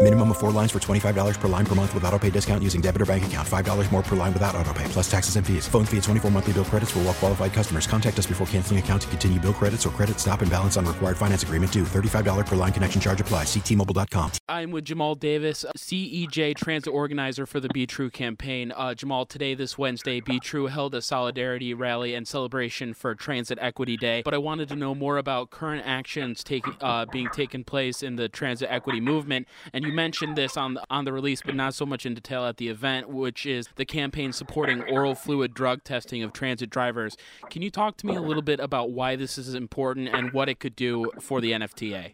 [0.00, 2.80] Minimum of four lines for $25 per line per month with auto pay discount using
[2.80, 3.46] debit or bank account.
[3.46, 5.66] $5 more per line without auto pay, plus taxes and fees.
[5.66, 7.88] Phone fee at 24 monthly bill credits for all well qualified customers.
[7.88, 10.86] Contact us before canceling account to continue bill credits or credit stop and balance on
[10.86, 11.82] required finance agreement due.
[11.82, 13.42] $35 per line connection charge apply.
[13.42, 14.30] Ctmobile.com.
[14.48, 18.72] I'm with Jamal Davis, CEJ transit organizer for the BTRU campaign.
[18.76, 23.96] Uh, Jamal, today, this Wednesday, BTRU held a solidarity rally and celebration for Transit Equity
[23.96, 24.22] Day.
[24.24, 28.14] But I wanted to know more about current actions taking uh, being taken place in
[28.14, 29.48] the transit equity movement.
[29.72, 32.44] And you mentioned this on the, on the release, but not so much in detail
[32.44, 37.16] at the event, which is the campaign supporting oral fluid drug testing of transit drivers.
[37.48, 40.48] Can you talk to me a little bit about why this is important and what
[40.48, 42.12] it could do for the NFTA?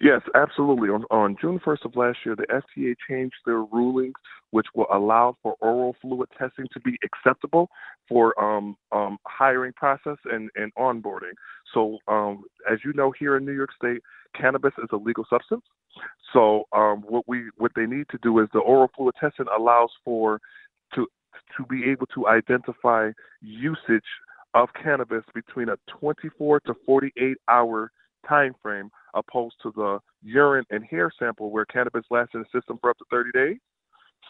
[0.00, 0.88] Yes, absolutely.
[0.88, 4.14] On, on June 1st of last year, the FTA changed their rulings,
[4.50, 7.68] which will allow for oral fluid testing to be acceptable
[8.08, 11.34] for um, um, hiring process and, and onboarding.
[11.74, 14.02] So, um, as you know, here in New York State,
[14.40, 15.64] cannabis is a legal substance.
[16.32, 19.90] So, um, what we what they need to do is the oral fluid testing allows
[20.04, 20.40] for
[20.94, 21.06] to
[21.56, 23.10] to be able to identify
[23.40, 24.04] usage
[24.54, 27.90] of cannabis between a 24 to 48 hour
[28.28, 32.78] time frame opposed to the urine and hair sample where cannabis lasts in the system
[32.80, 33.58] for up to 30 days.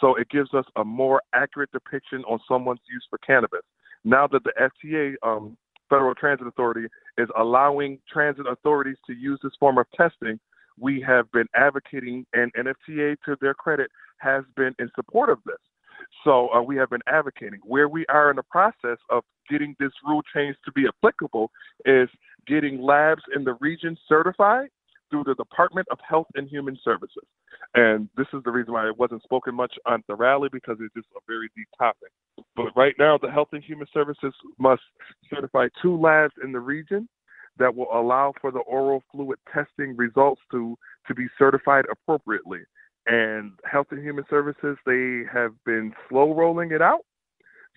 [0.00, 3.62] So it gives us a more accurate depiction on someone's use for cannabis.
[4.05, 5.56] Now that the FTA, um,
[5.89, 6.87] Federal Transit Authority,
[7.17, 10.39] is allowing transit authorities to use this form of testing,
[10.81, 15.56] we have been advocating, and NFTA, to their credit, has been in support of this.
[16.25, 17.61] So uh, we have been advocating.
[17.65, 21.50] Where we are in the process of getting this rule change to be applicable
[21.84, 22.09] is
[22.47, 24.69] getting labs in the region certified
[25.11, 27.25] through the Department of Health and Human Services.
[27.75, 30.94] And this is the reason why it wasn't spoken much on the rally because it's
[30.94, 32.11] just a very deep topic.
[32.56, 34.83] But right now, the Health and Human Services must
[35.33, 37.09] certify two labs in the region
[37.58, 40.76] that will allow for the oral fluid testing results to,
[41.06, 42.60] to be certified appropriately.
[43.06, 47.00] And Health and Human Services, they have been slow rolling it out.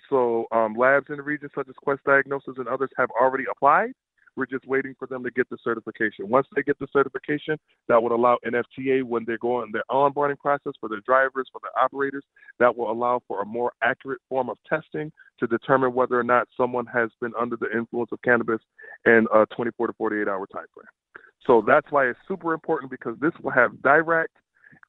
[0.10, 3.92] So um, labs in the region, such as Quest Diagnosis and others, have already applied.
[4.36, 6.30] We're just waiting for them to get the certification.
[6.30, 10.74] Once they get the certification, that would allow NFTA when they're going their onboarding process
[10.80, 12.24] for their drivers, for their operators,
[12.60, 16.48] that will allow for a more accurate form of testing to determine whether or not
[16.56, 18.62] someone has been under the influence of cannabis
[19.06, 20.86] in a 24 to 48 hour time frame.
[21.46, 24.36] So that's why it's super important because this will have direct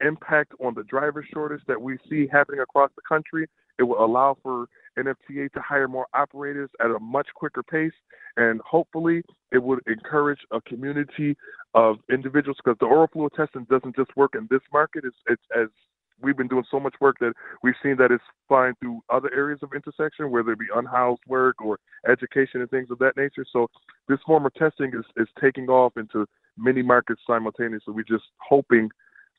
[0.01, 3.49] impact on the driver shortage that we see happening across the country.
[3.79, 4.67] It will allow for
[4.99, 7.93] NFTA to hire more operators at a much quicker pace,
[8.37, 11.37] and hopefully it would encourage a community
[11.75, 15.05] of individuals because the oral fluid testing doesn't just work in this market.
[15.05, 15.69] It's, it's as
[16.23, 17.33] we've been doing so much work that
[17.63, 21.61] we've seen that it's fine through other areas of intersection, whether it be unhoused work
[21.61, 21.79] or
[22.09, 23.45] education and things of that nature.
[23.53, 23.69] So
[24.09, 26.27] this form of testing is, is taking off into
[26.57, 27.95] many markets simultaneously.
[27.95, 28.89] We're just hoping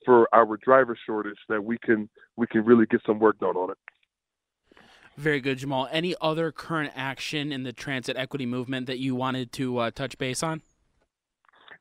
[0.05, 3.71] for our driver shortage that we can we can really get some work done on
[3.71, 3.77] it.
[5.17, 5.87] Very good, Jamal.
[5.91, 10.17] Any other current action in the transit equity movement that you wanted to uh, touch
[10.17, 10.61] base on?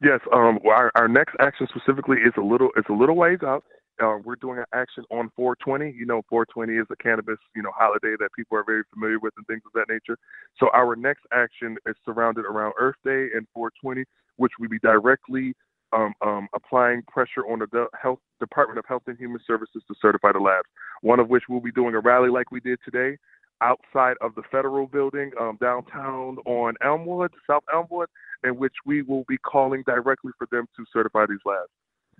[0.02, 3.64] Yes, um, our, our next action specifically is a little it's a little ways out.
[4.02, 5.96] Uh, we're doing an action on 420.
[5.96, 9.32] You know, 420 is a cannabis you know holiday that people are very familiar with
[9.36, 10.18] and things of that nature.
[10.58, 14.04] So our next action is surrounded around Earth Day and 420,
[14.36, 15.54] which will be directly
[15.92, 20.32] um, um, applying pressure on the health Department of Health and Human Services to certify
[20.32, 20.68] the labs.
[21.02, 23.18] One of which we'll be doing a rally like we did today
[23.62, 28.08] outside of the federal building um, downtown on Elmwood, South Elmwood,
[28.44, 31.70] in which we will be calling directly for them to certify these labs.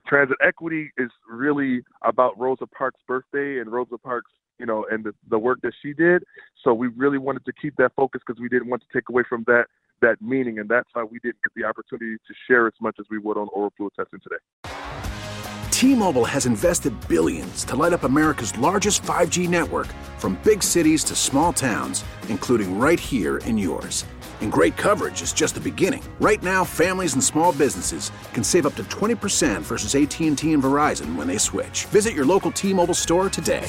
[0.06, 5.12] transit equity is really about Rosa Parks' birthday and Rosa Parks, you know, and the,
[5.30, 6.22] the work that she did.
[6.62, 9.24] So we really wanted to keep that focus because we didn't want to take away
[9.28, 9.66] from that
[10.02, 13.06] that meaning, and that's why we didn't get the opportunity to share as much as
[13.10, 14.36] we would on oral fluid testing today.
[15.70, 19.88] T-Mobile has invested billions to light up America's largest 5G network,
[20.18, 24.04] from big cities to small towns, including right here in yours.
[24.40, 26.02] And great coverage is just the beginning.
[26.20, 31.16] Right now, families and small businesses can save up to 20% versus AT&T and Verizon
[31.16, 31.86] when they switch.
[31.86, 33.68] Visit your local T-Mobile store today.